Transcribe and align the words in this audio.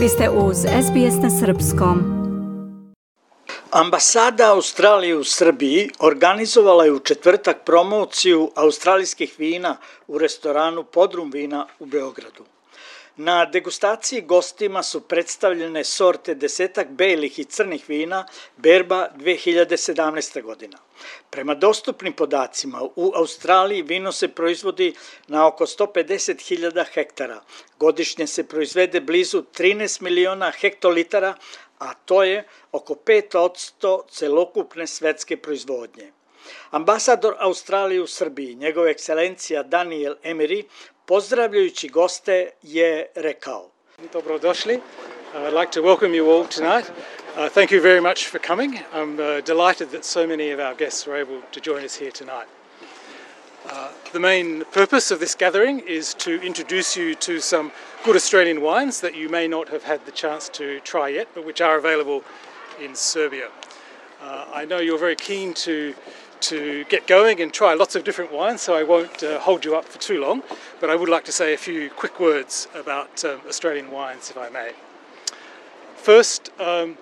Vi 0.00 0.08
ste 0.08 0.30
uz 0.30 0.56
SBS 0.56 1.22
na 1.22 1.30
Srpskom. 1.30 1.98
Ambasada 3.70 4.52
Australije 4.52 5.16
u 5.16 5.24
Srbiji 5.24 5.90
organizovala 5.98 6.84
je 6.84 6.92
u 6.92 6.98
četvrtak 6.98 7.56
promociju 7.64 8.50
australijskih 8.54 9.34
vina 9.38 9.76
u 10.06 10.18
restoranu 10.18 10.84
Podrum 10.84 11.30
vina 11.30 11.66
u 11.78 11.86
Beogradu. 11.86 12.44
Na 13.22 13.44
degustaciji 13.44 14.20
gostima 14.20 14.82
su 14.82 15.00
predstavljene 15.00 15.84
sorte 15.84 16.34
desetak 16.34 16.88
belih 16.88 17.38
i 17.38 17.44
crnih 17.44 17.88
vina 17.88 18.26
Berba 18.56 19.08
2017. 19.16 20.42
godina. 20.42 20.78
Prema 21.30 21.54
dostupnim 21.54 22.12
podacima, 22.12 22.82
u 22.96 23.12
Australiji 23.14 23.82
vino 23.82 24.12
se 24.12 24.28
proizvodi 24.28 24.94
na 25.28 25.46
oko 25.46 25.66
150.000 25.66 26.84
hektara. 26.94 27.42
Godišnje 27.78 28.26
se 28.26 28.44
proizvede 28.48 29.00
blizu 29.00 29.42
13 29.58 30.02
miliona 30.02 30.50
hektolitara, 30.50 31.34
a 31.78 31.94
to 31.94 32.22
je 32.22 32.44
oko 32.72 32.94
5% 32.94 34.00
celokupne 34.10 34.86
svetske 34.86 35.36
proizvodnje. 35.36 36.12
Ambasador 36.70 37.34
Australije 37.38 38.02
u 38.02 38.06
Srbiji, 38.06 38.54
njegova 38.54 38.90
ekscelencija 38.90 39.62
Daniel 39.62 40.14
Emery, 40.24 40.64
pozdravljajući 41.10 41.88
goste 41.88 42.50
je 42.62 43.06
rekao. 43.14 43.70
Dobrodošli. 44.12 44.80
I'd 45.34 45.60
like 45.60 45.72
to 45.72 45.82
welcome 45.82 46.14
you 46.14 46.30
all 46.30 46.46
tonight. 46.46 46.90
Uh, 47.36 47.48
thank 47.48 47.72
you 47.72 47.82
very 47.82 48.00
much 48.00 48.30
for 48.30 48.40
coming. 48.46 48.78
I'm 48.94 49.14
uh, 49.14 49.40
delighted 49.46 49.88
that 49.90 50.04
so 50.04 50.26
many 50.26 50.54
of 50.54 50.60
our 50.60 50.76
guests 50.76 51.06
were 51.06 51.20
able 51.22 51.40
to 51.50 51.60
join 51.60 51.84
us 51.84 51.98
here 51.98 52.12
tonight. 52.12 52.48
Uh, 53.70 53.88
the 54.12 54.20
main 54.20 54.64
purpose 54.72 55.14
of 55.14 55.18
this 55.20 55.34
gathering 55.34 55.80
is 55.80 56.14
to 56.14 56.30
introduce 56.46 57.00
you 57.00 57.14
to 57.14 57.40
some 57.40 57.72
good 58.04 58.16
Australian 58.16 58.60
wines 58.60 59.00
that 59.00 59.14
you 59.14 59.28
may 59.28 59.48
not 59.48 59.68
have 59.68 59.82
had 59.82 60.00
the 60.06 60.12
chance 60.12 60.48
to 60.48 60.80
try 60.80 61.08
yet, 61.08 61.26
but 61.34 61.44
which 61.44 61.60
are 61.60 61.78
available 61.78 62.22
in 62.84 62.94
Serbia. 62.94 63.48
Uh, 64.22 64.60
I 64.60 64.64
know 64.64 64.78
you're 64.78 65.06
very 65.06 65.16
keen 65.16 65.54
to 65.54 65.94
to 66.42 66.84
get 66.84 67.06
going 67.06 67.40
and 67.40 67.52
try 67.52 67.74
lots 67.74 67.94
of 67.96 68.04
different 68.04 68.32
wines, 68.32 68.62
so 68.62 68.74
I 68.74 68.82
won't 68.82 69.22
uh, 69.22 69.38
hold 69.40 69.64
you 69.64 69.76
up 69.76 69.84
for 69.84 69.98
too 69.98 70.20
long. 70.20 70.42
But 70.80 70.90
I 70.90 70.94
would 70.94 71.08
like 71.08 71.24
to 71.24 71.32
say 71.32 71.54
a 71.54 71.56
few 71.56 71.90
quick 71.90 72.18
words 72.20 72.68
about 72.74 73.24
um, 73.24 73.40
Australian 73.48 73.90
wines, 73.90 74.30
if 74.30 74.38
I 74.38 74.48
may. 74.48 74.72
First, 75.96 76.50
um, 76.58 76.96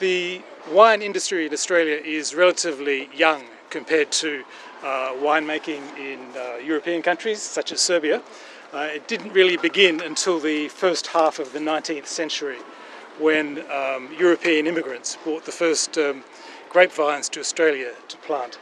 the 0.00 0.42
wine 0.70 1.02
industry 1.02 1.46
in 1.46 1.52
Australia 1.52 1.96
is 1.96 2.34
relatively 2.34 3.08
young 3.14 3.44
compared 3.70 4.10
to 4.12 4.44
uh, 4.82 5.12
winemaking 5.14 5.82
in 5.96 6.18
uh, 6.36 6.56
European 6.56 7.02
countries 7.02 7.40
such 7.40 7.72
as 7.72 7.80
Serbia. 7.80 8.20
Uh, 8.72 8.88
it 8.90 9.06
didn't 9.06 9.32
really 9.32 9.56
begin 9.56 10.00
until 10.00 10.40
the 10.40 10.68
first 10.68 11.08
half 11.08 11.38
of 11.38 11.52
the 11.52 11.58
19th 11.58 12.06
century 12.06 12.58
when 13.18 13.58
um, 13.70 14.08
European 14.18 14.66
immigrants 14.66 15.18
brought 15.22 15.44
the 15.44 15.52
first 15.52 15.96
um, 15.98 16.24
grapevines 16.70 17.28
to 17.28 17.40
Australia 17.40 17.92
to 18.08 18.16
plant. 18.18 18.58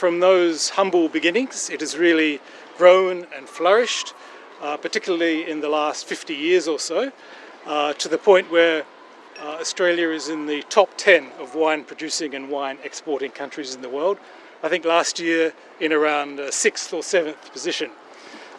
From 0.00 0.20
those 0.20 0.70
humble 0.70 1.10
beginnings, 1.10 1.68
it 1.68 1.80
has 1.80 1.98
really 1.98 2.40
grown 2.78 3.26
and 3.36 3.46
flourished, 3.46 4.14
uh, 4.62 4.78
particularly 4.78 5.46
in 5.46 5.60
the 5.60 5.68
last 5.68 6.06
50 6.06 6.34
years 6.34 6.66
or 6.66 6.78
so, 6.78 7.12
uh, 7.66 7.92
to 7.92 8.08
the 8.08 8.16
point 8.16 8.50
where 8.50 8.84
uh, 9.38 9.58
Australia 9.60 10.08
is 10.08 10.30
in 10.30 10.46
the 10.46 10.62
top 10.70 10.88
10 10.96 11.32
of 11.38 11.54
wine 11.54 11.84
producing 11.84 12.34
and 12.34 12.48
wine 12.48 12.78
exporting 12.82 13.30
countries 13.30 13.74
in 13.74 13.82
the 13.82 13.90
world. 13.90 14.16
I 14.62 14.70
think 14.70 14.86
last 14.86 15.20
year 15.20 15.52
in 15.80 15.92
around 15.92 16.40
sixth 16.50 16.94
or 16.94 17.02
seventh 17.02 17.52
position. 17.52 17.90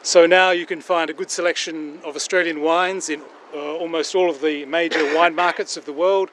So 0.04 0.28
now 0.28 0.52
you 0.52 0.68
can 0.68 0.80
find 0.80 1.10
a 1.10 1.14
good 1.14 1.32
selection 1.32 2.02
of 2.06 2.16
Australian 2.16 2.62
wines 2.62 3.10
in 3.10 3.24
uh, 3.52 3.58
almost 3.58 4.14
all 4.14 4.30
of 4.30 4.42
the 4.42 4.66
major 4.66 5.16
wine 5.16 5.34
markets 5.34 5.76
of 5.76 5.86
the 5.86 5.94
world 5.94 6.30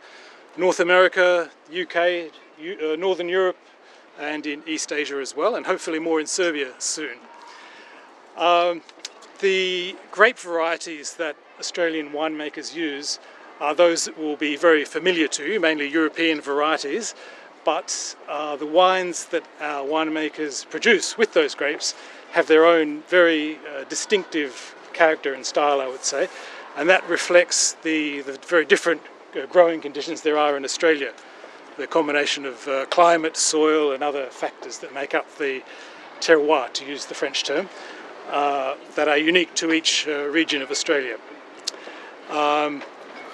North 0.59 0.81
America, 0.81 1.49
UK, 1.71 2.31
U- 2.61 2.93
uh, 2.93 2.97
Northern 2.97 3.31
Europe, 3.31 3.57
and 4.19 4.47
in 4.47 4.63
East 4.67 4.93
Asia 4.93 5.17
as 5.17 5.37
well, 5.37 5.55
and 5.55 5.67
hopefully 5.67 5.99
more 5.99 6.21
in 6.21 6.27
Serbia 6.27 6.73
soon. 6.79 7.19
Um, 8.37 8.83
the 9.41 9.97
grape 10.11 10.39
varieties 10.39 11.15
that 11.15 11.37
Australian 11.59 12.11
winemakers 12.11 12.75
use 12.75 13.19
are 13.61 13.75
those 13.75 14.05
that 14.05 14.19
will 14.19 14.37
be 14.37 14.57
very 14.57 14.85
familiar 14.85 15.29
to 15.29 15.45
you, 15.45 15.61
mainly 15.61 15.89
European 15.89 16.41
varieties, 16.41 17.15
but 17.65 18.17
uh, 18.29 18.57
the 18.57 18.67
wines 18.67 19.27
that 19.27 19.45
our 19.61 19.85
winemakers 19.87 20.69
produce 20.69 21.19
with 21.19 21.33
those 21.33 21.55
grapes 21.55 21.95
have 22.33 22.47
their 22.47 22.65
own 22.65 23.03
very 23.09 23.57
uh, 23.57 23.85
distinctive 23.85 24.75
character 24.93 25.35
and 25.35 25.45
style, 25.45 25.81
I 25.81 25.89
would 25.89 26.05
say, 26.05 26.29
and 26.77 26.89
that 26.89 27.09
reflects 27.09 27.73
the, 27.83 28.21
the 28.23 28.39
very 28.47 28.65
different 28.65 29.03
uh, 29.37 29.47
growing 29.47 29.81
conditions 29.81 30.23
there 30.23 30.39
are 30.39 30.57
in 30.57 30.65
Australia 30.65 31.13
the 31.79 31.87
combination 31.87 32.45
of 32.45 32.67
uh, 32.67 32.85
climate, 32.87 33.37
soil, 33.37 33.93
and 33.93 34.03
other 34.03 34.27
factors 34.27 34.79
that 34.79 34.93
make 34.93 35.15
up 35.15 35.39
the 35.39 35.63
terroir, 36.21 36.71
to 36.73 36.85
use 36.85 37.07
the 37.07 37.15
French 37.15 37.45
term, 37.45 37.69
uh, 38.31 38.75
that 38.97 39.07
are 39.07 39.17
unique 39.17 39.55
to 39.55 39.73
each 39.73 40.07
uh, 40.09 40.25
region 40.25 40.61
of 40.61 40.71
Australia. 40.71 41.17
Um, 42.31 42.83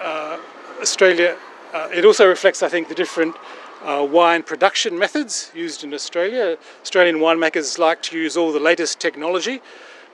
uh, 0.00 0.38
Australia, 0.81 1.37
uh, 1.72 1.88
it 1.93 2.05
also 2.05 2.28
reflects, 2.28 2.62
I 2.62 2.69
think, 2.69 2.88
the 2.88 2.94
different 2.94 3.34
wine 3.82 4.43
production 4.43 4.99
methods 4.99 5.50
used 5.55 5.84
in 5.84 5.93
Australia. 5.93 6.56
Australian 6.82 7.16
winemakers 7.16 7.78
like 7.78 8.00
to 8.03 8.19
use 8.19 8.34
all 8.37 8.50
the 8.53 8.61
latest 8.61 8.99
technology, 8.99 9.61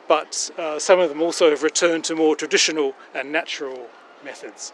but 0.08 0.50
some 0.78 0.98
of 0.98 1.08
them 1.08 1.22
also 1.22 1.50
have 1.50 1.62
returned 1.62 2.02
to 2.04 2.16
more 2.16 2.34
traditional 2.34 2.94
and 3.14 3.30
natural 3.30 3.88
methods. 4.24 4.72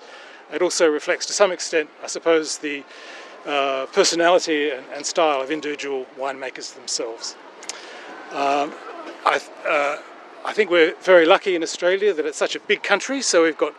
It 0.50 0.62
also 0.62 0.88
reflects, 0.88 1.26
to 1.26 1.34
some 1.34 1.52
extent, 1.52 1.90
I 2.02 2.06
suppose, 2.06 2.58
the 2.58 2.84
uh, 3.46 3.86
personality 3.86 4.70
and, 4.70 4.84
and, 4.94 5.06
style 5.06 5.40
of 5.40 5.50
individual 5.50 6.04
winemakers 6.18 6.74
themselves. 6.74 7.36
Um, 8.32 8.72
I, 9.24 9.40
uh, 9.66 10.02
I, 10.44 10.52
think 10.52 10.70
we're 10.70 10.94
very 11.02 11.26
lucky 11.26 11.54
in 11.54 11.62
Australia 11.62 12.12
that 12.12 12.26
it's 12.26 12.38
such 12.38 12.56
a 12.56 12.60
big 12.60 12.82
country, 12.82 13.22
so 13.22 13.44
we've 13.44 13.56
got 13.56 13.74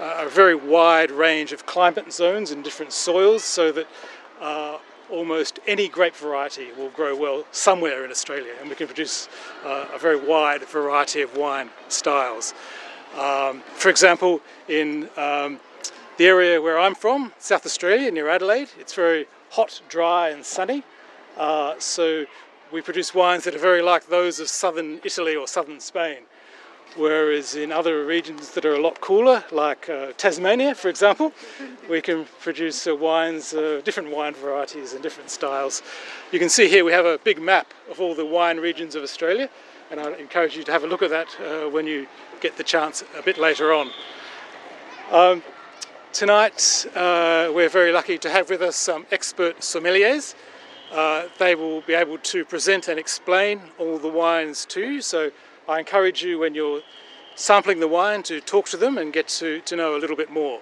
uh, 0.00 0.24
a 0.26 0.28
very 0.28 0.56
wide 0.56 1.12
range 1.12 1.52
of 1.52 1.66
climate 1.66 2.12
zones 2.12 2.50
and 2.50 2.64
different 2.64 2.92
soils, 2.92 3.44
so 3.44 3.70
that 3.70 3.86
uh, 4.40 4.78
almost 5.08 5.60
any 5.68 5.86
grape 5.86 6.16
variety 6.16 6.72
will 6.76 6.88
grow 6.90 7.14
well 7.14 7.44
somewhere 7.52 8.04
in 8.04 8.10
Australia, 8.10 8.52
and 8.60 8.68
we 8.68 8.74
can 8.74 8.86
produce 8.86 9.28
uh, 9.64 9.86
a 9.94 9.98
very 9.98 10.16
wide 10.16 10.62
variety 10.64 11.22
of 11.22 11.36
wine 11.36 11.70
styles. 11.88 12.54
Um, 13.16 13.60
for 13.74 13.90
example, 13.90 14.40
in 14.68 15.08
um, 15.16 15.60
the 16.22 16.28
area 16.28 16.62
where 16.62 16.78
I'm 16.78 16.94
from, 16.94 17.32
South 17.40 17.66
Australia, 17.66 18.08
near 18.12 18.28
Adelaide, 18.28 18.68
it's 18.78 18.94
very 18.94 19.26
hot, 19.50 19.80
dry, 19.88 20.28
and 20.28 20.44
sunny. 20.44 20.84
Uh, 21.36 21.74
so 21.80 22.26
we 22.70 22.80
produce 22.80 23.12
wines 23.12 23.42
that 23.42 23.56
are 23.56 23.58
very 23.58 23.82
like 23.82 24.06
those 24.06 24.38
of 24.38 24.48
southern 24.48 25.00
Italy 25.02 25.34
or 25.34 25.48
southern 25.48 25.80
Spain. 25.80 26.18
Whereas 26.94 27.56
in 27.56 27.72
other 27.72 28.06
regions 28.06 28.50
that 28.52 28.64
are 28.64 28.74
a 28.74 28.80
lot 28.80 29.00
cooler, 29.00 29.42
like 29.50 29.90
uh, 29.90 30.12
Tasmania, 30.16 30.76
for 30.76 30.88
example, 30.88 31.32
we 31.90 32.00
can 32.00 32.26
produce 32.40 32.86
uh, 32.86 32.94
wines, 32.94 33.52
uh, 33.52 33.80
different 33.84 34.12
wine 34.12 34.34
varieties 34.34 34.92
and 34.92 35.02
different 35.02 35.28
styles. 35.28 35.82
You 36.30 36.38
can 36.38 36.48
see 36.48 36.68
here 36.68 36.84
we 36.84 36.92
have 36.92 37.04
a 37.04 37.18
big 37.18 37.42
map 37.42 37.74
of 37.90 38.00
all 38.00 38.14
the 38.14 38.24
wine 38.24 38.58
regions 38.58 38.94
of 38.94 39.02
Australia, 39.02 39.50
and 39.90 39.98
I 39.98 40.12
encourage 40.18 40.56
you 40.56 40.62
to 40.62 40.70
have 40.70 40.84
a 40.84 40.86
look 40.86 41.02
at 41.02 41.10
that 41.10 41.26
uh, 41.40 41.68
when 41.68 41.88
you 41.88 42.06
get 42.40 42.56
the 42.58 42.62
chance 42.62 43.02
a 43.18 43.22
bit 43.22 43.38
later 43.38 43.72
on. 43.72 43.90
Um, 45.10 45.42
Tonight, 46.12 46.84
uh, 46.94 47.50
we're 47.54 47.70
very 47.70 47.90
lucky 47.90 48.18
to 48.18 48.28
have 48.28 48.50
with 48.50 48.60
us 48.60 48.76
some 48.76 49.06
expert 49.10 49.60
sommeliers. 49.60 50.34
Uh, 50.92 51.24
they 51.38 51.54
will 51.54 51.80
be 51.80 51.94
able 51.94 52.18
to 52.18 52.44
present 52.44 52.88
and 52.88 52.98
explain 52.98 53.62
all 53.78 53.98
the 53.98 54.10
wines 54.10 54.66
to 54.66 54.80
you. 54.82 55.00
So 55.00 55.30
I 55.66 55.78
encourage 55.78 56.22
you 56.22 56.38
when 56.38 56.54
you're 56.54 56.82
sampling 57.34 57.80
the 57.80 57.88
wine 57.88 58.22
to 58.24 58.42
talk 58.42 58.68
to 58.68 58.76
them 58.76 58.98
and 58.98 59.10
get 59.10 59.26
to, 59.28 59.62
to 59.62 59.74
know 59.74 59.96
a 59.96 60.00
little 60.00 60.14
bit 60.14 60.30
more. 60.30 60.60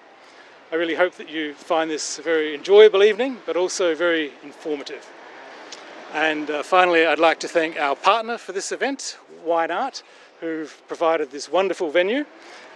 I 0.70 0.76
really 0.76 0.94
hope 0.94 1.16
that 1.16 1.28
you 1.28 1.54
find 1.54 1.90
this 1.90 2.20
a 2.20 2.22
very 2.22 2.54
enjoyable 2.54 3.02
evening, 3.02 3.38
but 3.44 3.56
also 3.56 3.96
very 3.96 4.32
informative. 4.44 5.04
And 6.14 6.48
uh, 6.48 6.62
finally, 6.62 7.04
I'd 7.04 7.18
like 7.18 7.40
to 7.40 7.48
thank 7.48 7.76
our 7.76 7.96
partner 7.96 8.38
for 8.38 8.52
this 8.52 8.70
event, 8.70 9.18
Wine 9.44 9.72
Art, 9.72 10.04
who've 10.40 10.72
provided 10.88 11.30
this 11.30 11.52
wonderful 11.52 11.90
venue 11.90 12.24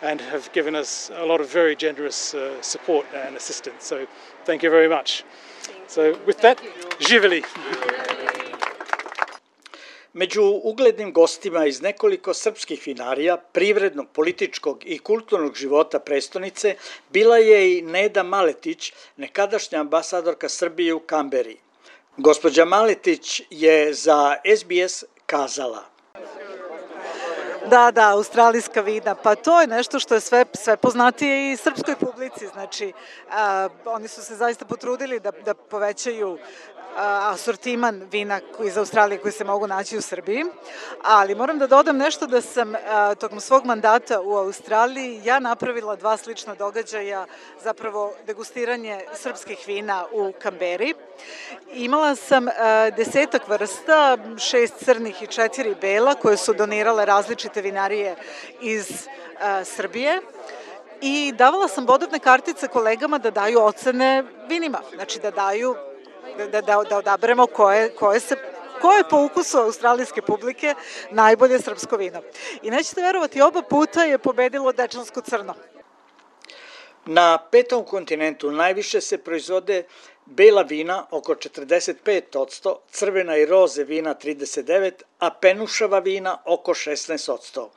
and 0.03 0.21
have 0.21 0.53
given 0.53 0.75
us 0.75 1.11
a 1.15 1.25
lot 1.25 1.41
of 1.41 1.49
very 1.53 1.75
generous 1.75 2.35
uh, 2.35 2.61
support 2.63 3.07
and 3.15 3.37
assistance. 3.37 3.87
So 3.87 4.07
thank 4.45 4.63
you 4.63 4.71
very 4.71 4.89
much. 4.89 5.25
So 5.87 6.17
with 6.27 6.41
that, 6.41 6.59
živeli. 7.01 7.43
Među 10.13 10.43
uglednim 10.63 11.13
gostima 11.13 11.67
iz 11.67 11.81
nekoliko 11.83 12.35
srpskih 12.35 12.83
vinarija, 12.87 13.37
privrednog, 13.37 14.07
političkog 14.13 14.83
i 14.87 14.99
kulturnog 14.99 15.57
života 15.57 15.99
prestonice, 15.99 16.77
bila 17.11 17.37
je 17.37 17.79
i 17.79 17.83
Neda 17.83 18.23
Maletić, 18.23 18.93
nekadašnja 19.17 19.81
ambasadorka 19.81 20.49
Srbije 20.49 20.95
u 20.95 21.01
Kamberi. 21.01 21.57
Gospođa 22.17 22.65
Maletić 22.65 23.43
je 23.51 23.95
za 23.95 24.37
SBS 24.57 25.05
kazala– 25.27 25.85
Da, 27.71 27.91
da, 27.91 28.11
australijska 28.11 28.81
vina. 28.81 29.15
Pa 29.15 29.35
to 29.35 29.61
je 29.61 29.67
nešto 29.67 29.99
što 29.99 30.15
je 30.15 30.21
sve, 30.21 30.45
sve 30.53 30.77
poznatije 30.77 31.53
i 31.53 31.57
srpskoj 31.57 31.97
publici. 31.97 32.47
Znači, 32.47 32.93
a, 33.31 33.69
oni 33.85 34.09
su 34.09 34.23
se 34.23 34.37
zaista 34.37 34.65
potrudili 34.65 35.21
da, 35.21 35.31
da 35.45 35.55
povećaju 35.55 36.39
asortiman 36.97 38.09
vina 38.11 38.41
iz 38.65 38.79
Australije 38.79 39.19
koji 39.19 39.33
se 39.33 39.45
mogu 39.45 39.67
naći 39.67 39.99
u 39.99 40.03
Srbiji, 40.03 40.45
ali 41.03 41.35
moram 41.35 41.59
da 41.59 41.67
dodam 41.67 41.97
nešto 41.97 42.27
da 42.27 42.41
sam 42.41 42.75
a, 42.75 43.15
tokom 43.15 43.41
svog 43.41 43.65
mandata 43.65 44.21
u 44.21 44.37
Australiji 44.37 45.21
ja 45.25 45.39
napravila 45.39 45.97
dva 45.97 46.17
slična 46.17 46.55
događaja, 46.55 47.27
zapravo 47.63 48.13
degustiranje 48.27 49.01
srpskih 49.15 49.59
vina 49.67 50.05
u 50.13 50.33
Kamberi. 50.43 50.95
Imala 51.73 52.15
sam 52.15 52.49
a, 52.49 52.91
desetak 52.97 53.49
vrsta, 53.49 54.19
šest 54.39 54.75
crnih 54.85 55.23
i 55.23 55.27
četiri 55.27 55.75
bela 55.81 56.15
koje 56.15 56.37
su 56.37 56.53
donirale 56.53 57.05
različite 57.05 57.54
vinarije 57.61 58.17
iz 58.61 59.09
a, 59.41 59.65
Srbije 59.65 60.21
i 61.01 61.33
davala 61.33 61.69
sam 61.69 61.87
bodovne 61.87 62.19
kartice 62.19 62.69
kolegama 62.69 63.19
da 63.19 63.31
daju 63.31 63.61
ocene 63.61 64.25
vinima, 64.49 64.81
znači 64.95 65.21
da 65.21 65.31
daju 65.31 65.75
da, 66.39 66.47
da, 66.47 66.61
da, 66.61 66.83
da 66.89 66.99
odaberemo 66.99 67.47
koje, 67.47 67.95
koje 67.95 68.21
se 68.21 68.37
ko 68.81 68.93
je 68.93 69.05
po 69.11 69.25
ukusu 69.25 69.59
australijske 69.59 70.23
publike 70.23 70.75
najbolje 71.11 71.59
srpsko 71.59 71.97
vino. 71.97 72.21
I 72.63 72.71
nećete 72.71 73.03
verovati, 73.03 73.43
oba 73.43 73.63
puta 73.63 74.05
je 74.05 74.19
pobedilo 74.19 74.73
dečansko 74.73 75.21
crno. 75.21 75.55
Na 77.07 77.39
petom 77.51 77.85
kontinentu 77.85 78.51
najviše 78.51 79.01
se 79.01 79.19
proizvode 79.19 79.83
bela 80.27 80.63
vina 80.63 81.07
oko 81.11 81.35
45%, 81.35 82.77
crvena 82.91 83.37
i 83.37 83.47
roze 83.47 83.85
vina 83.85 84.15
39%, 84.15 84.93
a 85.19 85.31
penušava 85.31 85.99
vina 85.99 86.39
oko 86.45 86.75
16%. 86.75 87.69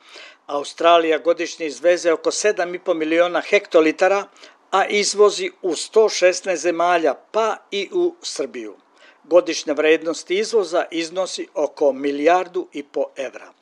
Australija 0.46 1.18
godišnje 1.18 1.66
izveze 1.66 2.12
oko 2.12 2.30
7,5 2.30 2.94
miliona 2.94 3.40
hektolitara, 3.40 4.24
a 4.70 4.86
izvozi 4.86 5.50
u 5.62 5.70
116 5.70 6.56
zemalja, 6.56 7.14
pa 7.14 7.56
i 7.70 7.88
u 7.92 8.14
Srbiju. 8.22 8.76
Godišnja 9.24 9.72
vrednost 9.72 10.30
izvoza 10.30 10.84
iznosi 10.90 11.48
oko 11.54 11.92
milijardu 11.92 12.68
i 12.72 12.82
po 12.82 13.04
evra. 13.16 13.52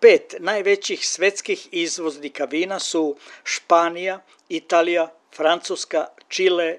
Pet 0.00 0.34
najvećih 0.38 1.08
svetskih 1.08 1.68
izvoznika 1.72 2.44
vina 2.44 2.78
su 2.78 3.16
Španija, 3.44 4.20
Italija, 4.48 5.14
Francuska, 5.36 6.06
Čile 6.28 6.78